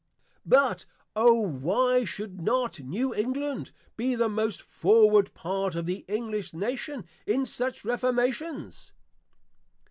But, 0.47 0.87
O 1.15 1.33
why 1.35 2.05
should 2.05 2.41
not 2.41 2.79
New 2.79 3.13
England 3.13 3.71
be 3.95 4.15
the 4.15 4.29
most 4.29 4.63
forward 4.63 5.31
part 5.35 5.75
of 5.75 5.85
the 5.85 6.03
English 6.07 6.55
Nation 6.55 7.05
in 7.27 7.45
such 7.45 7.85
Reformations? 7.85 8.93